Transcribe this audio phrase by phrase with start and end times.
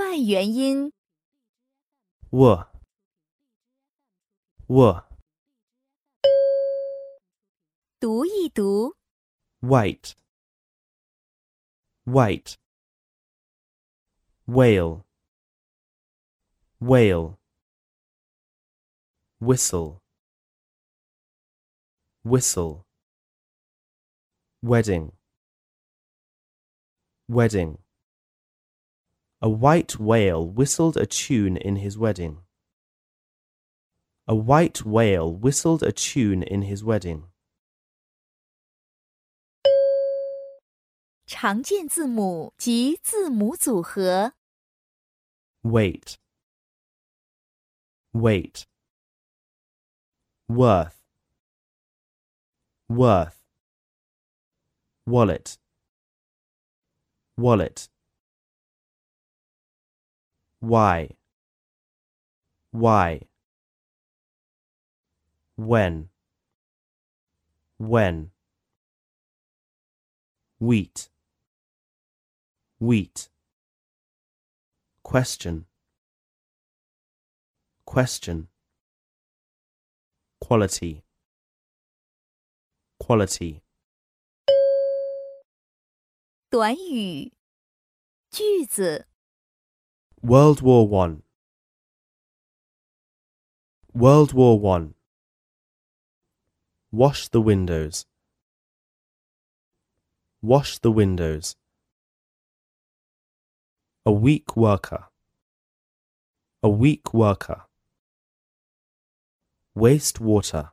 [0.00, 0.94] 半元音。
[2.30, 2.72] 我。
[4.66, 5.08] 我。
[8.00, 8.96] 读一读。
[9.60, 10.14] White
[12.06, 12.56] white
[14.46, 15.04] whale
[16.80, 17.38] whale
[19.38, 20.00] whistle
[22.24, 22.86] whistle
[24.62, 25.12] wedding
[27.28, 27.76] wedding
[29.41, 32.37] a white whale whistled a tune in his wedding
[34.27, 37.23] a white whale whistled a tune in his wedding
[41.27, 44.33] 常见字母及字母组合。
[45.63, 46.17] weight
[48.13, 48.65] weight
[50.47, 51.01] worth
[52.87, 53.43] worth
[55.07, 55.57] wallet
[57.35, 57.89] wallet
[60.59, 61.09] why
[62.71, 63.21] why
[65.55, 66.09] when
[67.77, 68.31] when
[70.59, 71.09] wheat
[72.79, 73.29] wheat
[75.03, 75.65] question
[77.85, 78.47] question
[80.39, 81.03] quality
[82.99, 83.61] quality
[86.55, 87.33] 短语、
[88.31, 89.07] 句子、
[90.22, 91.22] World War One.
[93.94, 94.92] World War One.
[96.92, 98.04] Wash the windows.
[100.42, 101.56] Wash the windows.
[104.04, 105.04] A weak worker.
[106.62, 107.62] A weak worker.
[109.74, 110.72] Waste water.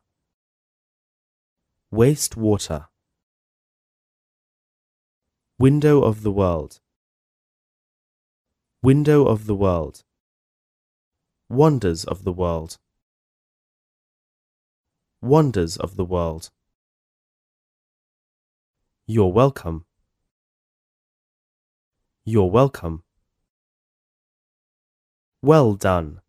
[1.89, 2.87] Waste water.
[5.57, 6.81] Window of the world
[8.87, 10.05] Window of the world.
[11.49, 12.77] Wonders of the world.
[15.21, 16.51] Wonders of the world.
[19.05, 19.83] You're welcome.
[22.23, 23.03] You're welcome.
[25.41, 26.21] Well done.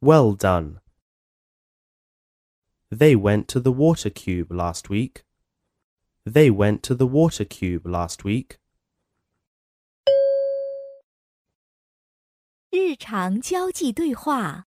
[0.00, 0.78] Well done.
[2.88, 5.24] They went to the water cube last week.
[6.24, 8.60] They went to the water cube last week
[12.71, 14.67] 日常交际对话。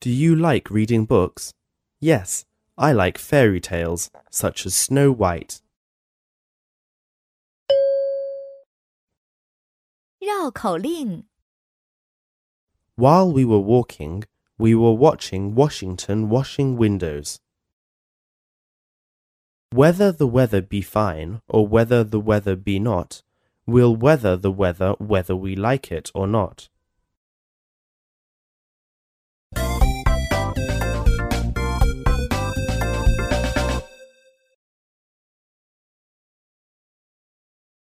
[0.00, 1.50] Do you like reading books?
[1.98, 2.42] Yes,
[2.76, 5.60] I like fairy tales, such as Snow White.
[10.18, 11.24] 绕口令：
[12.96, 14.24] While we were walking,
[14.56, 17.38] we were watching Washington washing windows.
[19.70, 23.22] Whether the weather be fine or whether the weather be not,
[23.66, 26.68] we'll weather the weather whether we like it or not.